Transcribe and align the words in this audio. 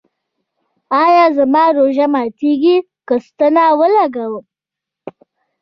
ایا 1.03 1.25
زما 1.37 1.63
روژه 1.77 2.05
ماتیږي 2.13 2.75
که 3.07 3.15
ستنه 3.25 3.63
ولګوم؟ 3.79 4.45